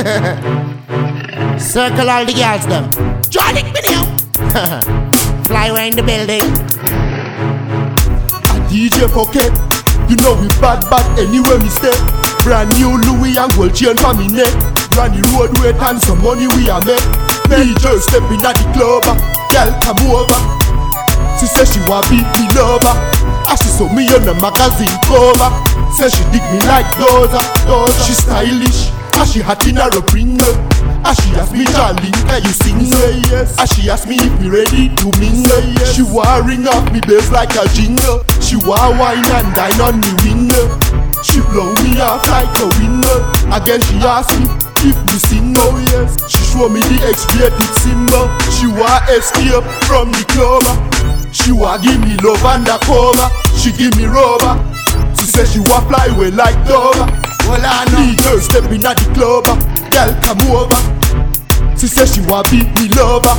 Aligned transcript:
Circle 1.60 2.08
all 2.08 2.24
the 2.24 2.32
girls 2.32 2.64
them. 2.64 2.88
Joining 3.28 3.68
me 3.68 3.80
now. 3.84 4.08
Fly 5.44 5.68
around 5.68 6.00
the 6.00 6.02
building. 6.02 6.40
A 8.48 8.56
DJ 8.72 9.04
Pocket, 9.12 9.52
you 10.08 10.16
know 10.24 10.40
we 10.40 10.48
bad 10.56 10.80
bad 10.88 11.04
anywhere 11.20 11.60
we 11.60 11.68
stay. 11.68 11.92
Brand 12.40 12.72
new 12.80 12.96
Louis 12.96 13.36
and 13.36 13.52
gold 13.52 13.76
chain 13.76 13.92
for 14.00 14.16
me 14.16 14.32
neck. 14.32 14.48
Run 14.96 15.12
the 15.12 15.20
road 15.36 15.52
with 15.60 15.76
and 15.76 16.00
some 16.00 16.24
money 16.24 16.48
we 16.56 16.72
a 16.72 16.80
make. 16.88 17.04
DJ 17.52 18.00
stepping 18.00 18.40
at 18.40 18.56
the 18.56 18.64
club, 18.72 19.04
uh, 19.04 19.20
girl 19.52 19.68
come 19.84 20.00
over. 20.08 20.40
She 21.36 21.44
say 21.44 21.68
she 21.68 21.80
want 21.84 22.08
beat 22.08 22.24
me 22.40 22.48
lover. 22.56 22.96
As 23.52 23.60
she 23.60 23.68
saw 23.68 23.84
me 23.92 24.08
on 24.16 24.24
the 24.24 24.32
magazine 24.40 24.96
cover. 25.04 25.52
Say 25.92 26.08
she 26.08 26.24
dig 26.32 26.44
me 26.48 26.60
like 26.64 26.88
Doza, 26.96 27.40
Doza. 27.68 28.00
She 28.06 28.14
stylish, 28.16 28.88
as 28.88 28.99
Ah, 29.20 29.28
she 29.28 29.44
hot 29.44 29.60
in 29.68 29.76
her 29.76 29.92
bringer. 30.08 30.40
As 31.04 31.12
ah, 31.12 31.14
she 31.20 31.28
ask 31.36 31.52
me, 31.52 31.68
darling, 31.76 32.16
can 32.24 32.40
you 32.40 32.56
sing? 32.56 32.80
Say 32.88 33.20
yes. 33.28 33.52
As 33.60 33.68
she 33.68 33.84
ask 33.92 34.08
me 34.08 34.16
if 34.16 34.32
we 34.40 34.48
ready 34.48 34.88
to 34.96 35.12
mingle. 35.20 35.44
Say 35.44 35.76
yes. 35.76 35.92
She 35.92 36.00
want 36.08 36.48
ring 36.48 36.64
off 36.64 36.88
me 36.88 37.04
bass 37.04 37.28
like 37.28 37.52
a 37.52 37.68
jingle. 37.76 38.24
She 38.40 38.56
want 38.56 38.96
wine 38.96 39.20
and 39.20 39.52
dine 39.52 39.76
on 39.84 40.00
the 40.00 40.08
window. 40.24 40.72
She 41.20 41.44
blow 41.52 41.68
me 41.84 42.00
off 42.00 42.24
like 42.32 42.48
a 42.64 42.68
window. 42.80 43.20
Again 43.52 43.84
she 43.84 44.00
ask 44.00 44.32
me 44.40 44.48
if 44.88 44.96
me 45.04 45.16
sing. 45.20 45.52
Oh 45.68 45.76
yes. 45.92 46.16
She 46.24 46.40
show 46.56 46.72
me 46.72 46.80
the 46.80 47.04
X-rated 47.12 47.72
symbol. 47.76 48.24
She 48.56 48.72
want 48.72 49.04
escape 49.12 49.68
from 49.84 50.16
the 50.16 50.24
club. 50.32 50.64
She 51.28 51.52
want 51.52 51.84
give 51.84 52.00
me 52.00 52.16
love 52.24 52.40
undercover. 52.40 53.28
She 53.52 53.68
give 53.76 53.92
me 54.00 54.08
rubber. 54.08 54.56
She 55.12 55.28
say 55.28 55.44
she 55.44 55.60
want 55.68 55.92
fly 55.92 56.08
away 56.08 56.32
like 56.32 56.56
Dover. 57.42 57.50
Well, 57.50 57.64
I 57.64 57.84
know. 57.92 58.00
Leader 58.00 58.40
stepping 58.40 58.84
at 58.84 58.96
the 58.96 59.06
club, 59.14 59.44
uh. 59.48 59.56
girl 59.90 60.10
come 60.22 60.42
over. 60.50 60.80
She 61.76 61.86
say 61.86 62.04
she 62.04 62.20
want 62.28 62.50
beat 62.50 62.68
me 62.76 62.88
lover. 62.92 63.32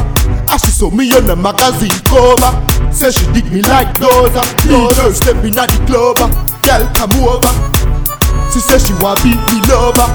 As 0.50 0.62
she 0.66 0.72
saw 0.72 0.89
me 0.89 1.12
on 1.14 1.28
the 1.28 1.36
magazine 1.36 1.94
cover. 2.09 2.52
Say 2.92 3.12
she 3.12 3.25
dig 3.34 3.45
me 3.53 3.62
like 3.62 3.88
Doza. 4.02 4.42
Leader 4.66 5.09
uh. 5.09 5.14
stepping 5.14 5.58
at 5.58 5.70
the 5.70 5.80
club, 5.86 6.17
uh. 6.20 6.30
girl 6.66 6.84
come 6.98 7.14
over. 7.22 7.53
She 8.52 8.59
say 8.59 8.81
she 8.81 8.94
want 9.00 9.22
beat 9.23 9.38
me 9.38 9.58
lover. 9.70 10.09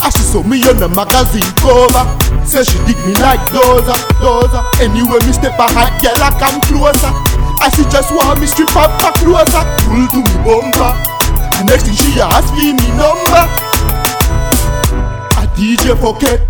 As 0.00 0.14
she 0.14 0.22
saw 0.22 0.42
me 0.42 0.62
on 0.68 0.78
the 0.78 0.88
magazine 0.88 1.46
cover. 1.58 2.06
Say 2.46 2.64
she 2.64 2.78
dig 2.86 2.98
me 3.06 3.14
like 3.22 3.42
Doza, 3.50 3.94
Doza. 4.22 4.62
Anyway 4.80 5.18
me 5.26 5.32
step 5.32 5.58
a 5.58 5.66
hot 5.70 5.90
girl 6.02 6.22
I 6.22 6.30
come 6.38 6.58
closer. 6.70 7.12
I 7.62 7.70
she 7.70 7.82
just 7.90 8.10
want 8.14 8.40
me 8.40 8.46
strip 8.46 8.74
up 8.76 8.94
back 8.98 9.14
closer. 9.18 9.62
Pull 9.86 10.06
to 10.10 10.20
me 10.22 10.34
bumper. 10.42 11.11
The 11.58 11.64
next 11.68 11.84
thing 11.84 11.94
she 11.94 12.20
ask 12.20 12.48
me 12.56 12.72
me 12.72 12.88
number. 12.96 13.44
A 15.36 15.44
DJ 15.54 15.92
Pocket, 16.00 16.40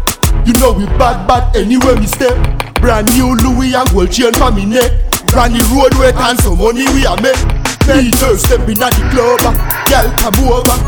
you 0.46 0.54
know 0.62 0.72
we 0.72 0.86
bad 0.98 1.26
bad 1.26 1.54
anywhere 1.56 1.96
we 1.96 2.06
step. 2.06 2.34
Brand 2.80 3.10
new 3.14 3.34
Louis 3.42 3.74
and 3.74 3.88
gold 3.90 4.10
chain 4.10 4.32
for 4.34 4.50
me 4.50 4.64
neck. 4.64 4.90
Brand 5.34 5.54
new 5.54 5.64
road 5.74 5.94
weight 5.98 6.14
and 6.14 6.38
some 6.38 6.58
money 6.58 6.86
we 6.94 7.04
a 7.04 7.14
make. 7.20 7.38
DJ 7.82 8.38
stepping 8.38 8.78
at 8.78 8.94
the 8.94 9.02
club, 9.10 9.42
ah. 9.42 9.54
girl 9.90 10.06
come 10.22 10.38
over. 10.46 10.78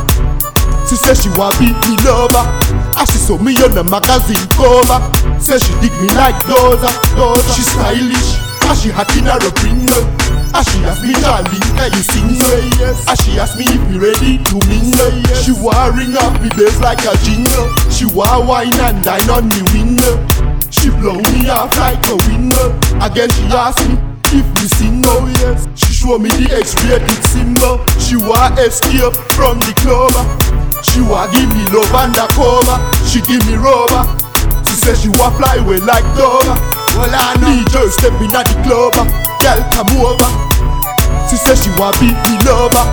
She 0.87 0.97
say 0.97 1.15
she 1.15 1.28
want 1.34 1.59
beat 1.59 1.75
me 1.91 1.99
lover. 2.06 2.45
As 2.95 3.11
she 3.11 3.19
saw 3.19 3.37
me 3.39 3.56
on 3.67 3.75
the 3.75 3.83
magazine 3.83 4.47
cover. 4.55 5.03
Say 5.43 5.59
she 5.59 5.73
dig 5.83 5.93
me 5.99 6.09
like 6.15 6.39
Doza, 6.47 6.93
Doza. 7.19 7.51
She 7.56 7.62
stylish, 7.67 8.39
as 8.71 8.78
she 8.83 8.91
hot 8.95 9.11
in 9.19 9.27
her 9.27 9.43
bringer. 9.59 10.23
As 10.53 10.67
she 10.69 10.78
ask 10.84 11.00
me, 11.03 11.12
darling, 11.23 11.64
can 11.78 11.91
you 11.92 12.05
sing? 12.05 12.34
Say 12.37 12.69
yes. 12.78 13.06
As 13.09 13.19
she 13.25 13.39
ask 13.39 13.56
me 13.56 13.64
if 13.64 13.81
we 13.89 13.97
ready 13.98 14.39
to 14.45 14.55
mingle. 14.69 15.14
yes. 15.31 15.45
She 15.45 15.53
want 15.53 15.97
ring 15.97 16.17
off 16.20 16.37
me 16.42 16.48
bass 16.59 16.78
like 16.81 17.00
a 17.06 17.14
jingle. 17.25 17.70
She 17.91 18.05
want 18.05 18.47
wine 18.47 18.75
and 18.84 19.03
dine 19.03 19.28
on 19.31 19.48
the 19.48 19.62
window. 19.72 20.15
She 20.70 20.91
blow 20.91 21.17
me 21.33 21.48
off 21.48 21.72
like 21.78 22.03
a 22.11 22.17
window. 22.28 22.75
Again 23.00 23.31
she 23.31 23.45
ask 23.55 23.78
me 23.89 23.97
if 24.34 24.47
me 24.59 24.66
sing. 24.77 25.03
Oh 25.06 25.27
yes. 25.41 25.66
She 25.75 25.93
show 25.93 26.19
me 26.19 26.28
the 26.31 26.53
X-rated 26.53 27.22
symbol. 27.25 27.81
She 28.03 28.16
want 28.16 28.59
escape 28.59 29.15
from 29.38 29.59
the 29.62 29.72
club. 29.81 30.12
She 30.84 31.00
want 31.00 31.32
give 31.32 31.49
me 31.55 31.65
love 31.72 31.88
and 31.94 32.15
a 32.15 32.26
undercover. 32.26 32.76
She 33.09 33.22
give 33.22 33.43
me 33.47 33.55
rubber. 33.56 34.05
She 34.66 34.75
say 34.76 34.94
she 34.94 35.09
want 35.16 35.37
fly 35.38 35.56
away 35.56 35.78
like 35.78 36.05
Dover. 36.19 36.74
Well, 36.94 37.10
I 37.10 37.34
know. 37.41 37.50
DJ 37.50 37.91
stepping 37.91 38.34
at 38.34 38.47
the 38.47 38.56
club, 38.62 38.94
ah. 38.97 39.06
girl 39.43 39.60
come 39.75 39.93
over. 39.99 40.31
She 41.28 41.37
say 41.37 41.56
she 41.59 41.71
want 41.78 41.99
beat 41.99 42.15
me 42.15 42.34
lover. 42.47 42.84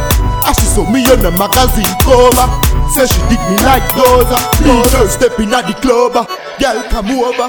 As 0.46 0.58
she 0.58 0.66
saw 0.66 0.90
me 0.90 1.06
on 1.06 1.22
the 1.22 1.32
magazine 1.38 1.86
cover. 2.02 2.48
Say 2.92 3.06
she 3.06 3.22
dig 3.30 3.42
me 3.46 3.56
like 3.64 3.86
Doza. 3.94 4.38
DJ 4.66 5.08
stepping 5.08 5.54
at 5.54 5.68
the 5.68 5.74
club, 5.82 6.14
ah. 6.16 6.26
girl 6.60 6.82
come 6.90 7.12
over. 7.12 7.48